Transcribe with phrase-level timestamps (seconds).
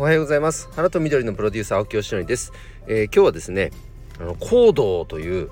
[0.00, 0.68] おはようございます。
[0.76, 2.52] 花と緑のプロデューサー青木よしのりです、
[2.86, 3.72] えー、今日はですね
[4.20, 5.50] あの行動という、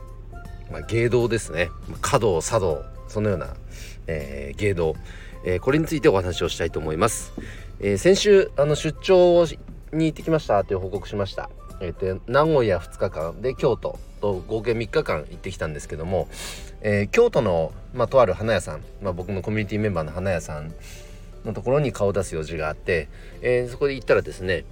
[0.71, 1.69] まあ、芸道ですね。
[2.01, 3.49] 華道茶道そのような、
[4.07, 4.95] えー、芸道、
[5.45, 7.33] えー、これについてお話をしたいと思います、
[7.81, 9.47] え、先週あの出張
[9.93, 11.51] に行ってきましたという報告しました。
[11.81, 13.43] えー、と名古屋2日間。
[13.43, 13.99] で京都。
[14.21, 16.29] と合計3日間行ってきたんですけども、
[16.81, 20.73] えー、京都の、まあ、とある花屋さん、まあ、僕のコミュニティメンバーの花屋さん。
[21.47, 23.09] のところに顔を出す用事があって、
[23.41, 24.65] えー、そこで行ったらですね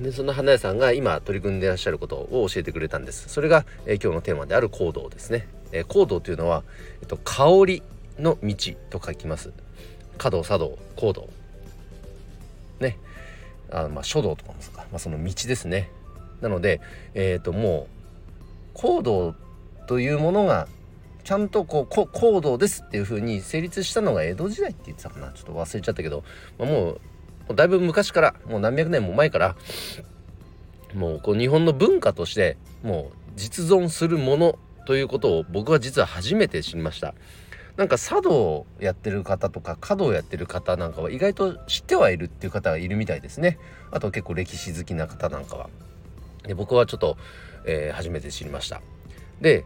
[0.00, 3.28] でその花屋さんが今取り組んでいらっしゃることを教えてくれたんです。
[3.28, 6.62] それが、えー、今日のテーマである行動ですね、えー、行動というのは、
[7.02, 7.82] えっと、香り
[8.18, 8.54] の道
[8.90, 9.52] と書きます。
[10.16, 11.28] 華道茶道行動。
[12.80, 12.98] ね。
[13.70, 15.90] あまあ書道とかもそうか、まあ、その道ですね。
[16.40, 16.80] なので
[17.14, 19.34] えっ、ー、ともう行動
[19.86, 20.68] というものが
[21.24, 25.32] ちゃんとこう行動ですっていう風に成立したのが江戸時代って言ってたかな。
[25.32, 26.24] ちょっと忘れちゃったけど、
[26.58, 26.98] まあ、も
[27.48, 29.56] うだいぶ昔からもう何百年も前から
[30.94, 37.14] もうこう日本の文化としてもう実存するものということを僕は実は初めて知りました。
[37.76, 43.58] なんか茶道をやってる方とか華道をやってる方なんかは意外と知ってはいるっていう方がいるみたいですね。
[43.90, 45.70] あと結構歴史好きな方なんかは。
[46.42, 47.16] で僕はちょっと、
[47.64, 48.82] えー、初めて知りました。
[49.40, 49.64] で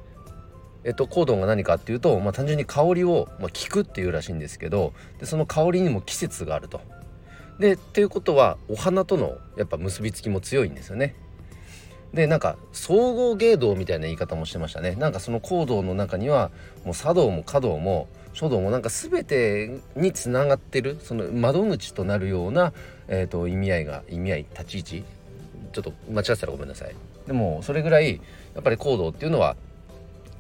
[0.87, 6.81] えっと、コードが何かっていうと、まあ、単純に香りを、まあ、聞くっていうらしいんですけどでその香りにも季節があると。
[7.59, 11.17] でっていうことはお花とのやっぱ結びつきも強いんですよね。
[12.13, 14.95] でなんか総合芸道みたいな言い方もしてましたね。
[14.95, 16.51] なんかその行動の中には
[16.85, 22.75] もう茶道も華道も書道もなんか全てにつながってるその窓口となるような、
[23.09, 25.05] えーと、意味合いが意味合い立ち位置
[25.73, 26.95] ちょっと間違ってたらごめんなさい。
[27.27, 28.21] でもそれぐらい
[28.55, 29.57] やっぱり行動っていうのは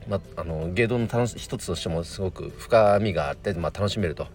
[0.09, 4.27] まあ、あの芸道の楽し一つとしてもすごく深みがあって、まあ、楽しめると。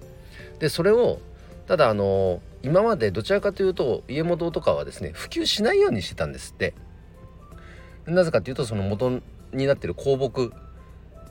[0.59, 1.19] でそれを
[1.67, 6.73] ただあの今までどちらかというと家元とかはですね普及しないようにしてたんですって
[8.06, 9.22] なぜかというとその元
[9.53, 10.51] になってる香木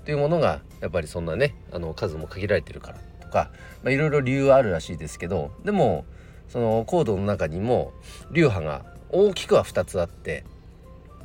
[0.00, 3.50] っていうものがやっぱりそんなねあの数も限られてるからとか
[3.84, 6.04] いろいろ理由はあるらしいですけどでも
[6.48, 7.92] そのコードの中にも
[8.32, 10.44] 流派が大きくは2つあって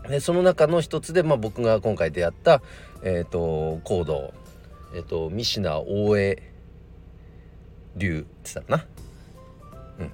[0.10, 2.62] でその中の一つで、まあ、僕が今回出会った、
[3.04, 4.34] えーと、コード、
[4.94, 6.44] えーと、三品大江
[7.96, 8.86] 流って言ったかな。
[10.00, 10.12] うん。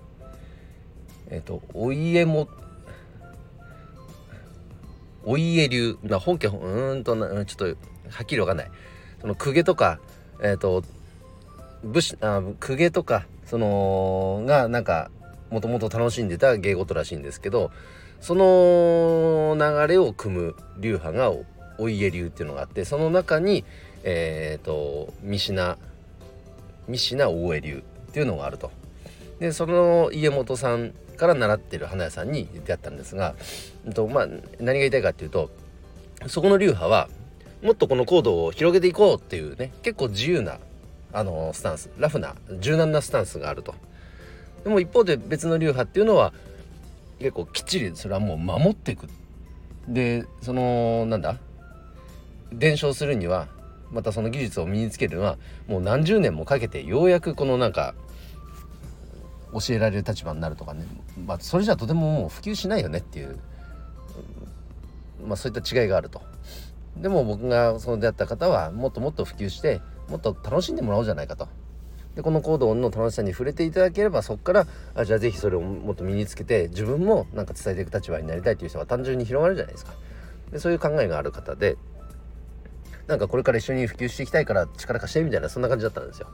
[1.30, 2.48] えっ、ー、とお家も
[5.24, 7.74] お家流な本家うんとなちょっとは
[8.24, 8.72] っきりわかんない。
[9.20, 10.00] その公家とか
[10.42, 10.84] えっ、ー、と
[11.84, 15.12] 武士あ公家とかそのがなんか
[15.50, 17.72] もともと楽しんでた芸事らしいんですけど
[18.22, 21.34] その流れを組む流派が
[21.78, 23.66] お家流っていうのがあってその中に
[24.04, 25.78] え、ー、と三品
[26.88, 28.72] 三品大江流っていうのがあると。
[29.40, 33.36] でその家元さんから習ってる花屋さんに出会ったんですが、
[33.94, 34.28] とまあ、
[34.60, 35.50] 何が言いたいかっていうと
[36.28, 37.10] そこの流派は
[37.64, 40.60] もっとこのコードを広げていこうっていうね結構自由な
[41.14, 43.74] あのスタンスラフな柔軟なスタンスがあると。
[44.64, 46.34] でも一方で別の流派っていうのは
[47.22, 49.08] 結構きっちりそれはもう守っていく
[49.88, 51.38] でそのなんだ？
[52.52, 53.48] 伝承するには
[53.92, 55.38] またその技術を身につけるのは
[55.68, 57.94] もう何十年もかけてようやくこのなんか
[59.54, 60.86] 教えられる立場になるとかね、
[61.26, 63.38] まあ、それじゃとてももう普及しないよねっていう、
[65.26, 66.22] まあ、そういった違いがあると。
[66.98, 71.48] でも僕がその出会った方はもっともっと普及してもっと楽しんでもらおうじゃないかと。
[72.16, 79.94] でこの行動の楽しさに触れていただければそこからあじゃあ是非それをもっと身につけて自分もなんか伝えていく立場になりたいという人が単純に広がるじゃないですか。
[80.52, 81.78] でそういう考えがある方で
[83.08, 86.28] なんかこれから一緒に普及していきたいから力貸してみたいなそんな感じだったんですよ。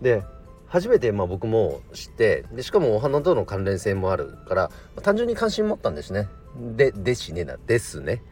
[0.00, 0.22] で
[0.68, 6.28] 初めてまあ僕も知ってでしかもお花との関連性もあるから、まあ、単純に関心持ったんですね。
[6.76, 8.22] ででしねなですね。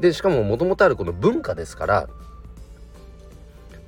[0.00, 2.08] でしかももともとあるこの文化ですから、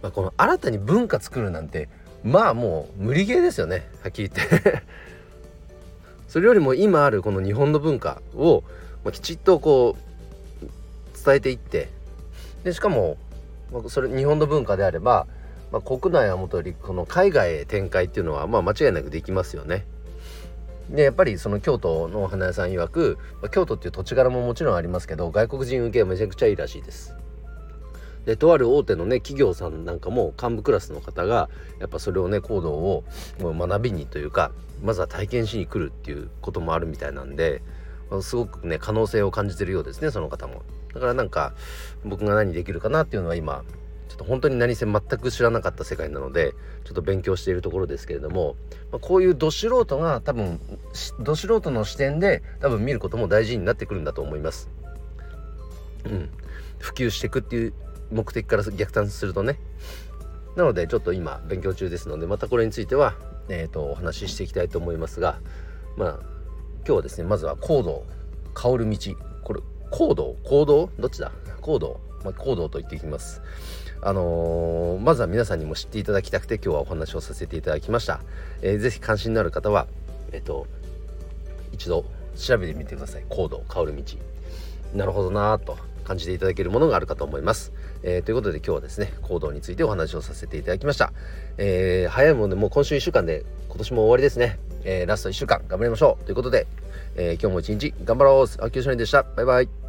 [0.02, 1.88] まあ、この新たに文化作るなんて
[2.24, 4.82] まあもう無理ゲーですよねはっきり言って
[6.28, 8.62] それよりも今あるこの日本の文化を、
[9.10, 9.96] きちっとこ
[10.62, 11.88] う伝えていって
[12.62, 13.16] でしかも、
[13.88, 15.26] それ日本の文化であれば、
[15.72, 19.86] まあ、国内はもとよりこの海外へ展開っていうのは、まあ、間違いなくできますよね。
[20.90, 27.14] でやっぱりその京都のお花屋さん曰く、ま、京都っていう土地柄ももちろんありますけど外国人受けはめちゃくちゃいいらしいです。
[28.26, 33.04] でとある大手のね企業さんなんかも幹部クラスの方がやっぱそれをね行動を
[33.38, 34.52] 学びにというか
[34.82, 37.62] まずは体験しに来るっていうこともあるみたいなんで
[38.22, 40.62] すごくね可能性を感じてるようですねその方も。
[40.92, 41.54] だからなんか
[42.04, 43.62] 僕が何できるかなっていうのは今
[44.08, 46.52] ちょっと本当に何せ全く知らなかった世界なので
[46.84, 48.56] ちょっと勉強しているところですけれども、
[48.90, 50.60] まあ、こういうど素人が多分
[51.20, 54.68] ど素人の視点で多分見ることも大事になってくるんだと思います。
[56.04, 56.30] うん、
[56.78, 57.72] 普及していくっていう
[58.10, 59.58] 目的から逆算するとね。
[60.56, 63.14] なのでちょっと今勉強中ですのでまたこれについては、
[63.48, 65.38] えーと、お話ししていきたいと思いますが
[65.96, 66.18] まあ
[66.78, 68.04] 今日はですねまずは行動
[68.52, 68.96] 香る道。
[69.44, 69.60] これ
[69.90, 70.36] 行動？
[70.44, 70.90] 行動？
[70.98, 71.30] どっちだ？
[71.60, 73.42] 行動、まあ、行動と言っていきます。
[74.02, 78.20] あのー、まずは皆さんにも知っていただきたくて今日はお話をさせていただきました、
[78.62, 79.86] えー、ぜ関心のある方は
[80.32, 80.66] えっ、ー、と
[81.70, 83.24] 一度調べてみてください。
[83.28, 84.02] 行動香る道。
[84.94, 87.72] なるほどなと感じていただけるものがあるかと思います、
[88.02, 91.12] えー、ということで今日はですね行動についてお話をさせていただきました、
[91.56, 96.24] えー、早いもんでもう今週1週間で今年も終わりですね、えー、ラスト1週間頑張りましょう。
[96.24, 96.66] ということで、
[97.16, 98.64] え今日も一日頑張ろう。
[98.64, 99.22] 秋吉でした。
[99.22, 99.79] バイバイ。